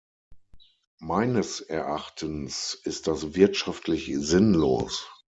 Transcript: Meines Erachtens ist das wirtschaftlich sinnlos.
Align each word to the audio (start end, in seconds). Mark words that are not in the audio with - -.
Meines 0.99 1.59
Erachtens 1.61 2.73
ist 2.73 3.05
das 3.05 3.35
wirtschaftlich 3.35 4.11
sinnlos. 4.15 5.07